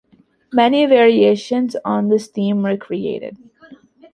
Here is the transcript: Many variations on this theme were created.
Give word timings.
Many 0.51 0.87
variations 0.87 1.75
on 1.85 2.09
this 2.09 2.25
theme 2.25 2.63
were 2.63 2.75
created. 2.75 3.37